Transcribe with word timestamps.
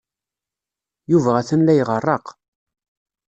Yuba 1.11 1.31
atan 1.39 1.61
la 1.65 1.73
iɣerreq. 1.79 2.25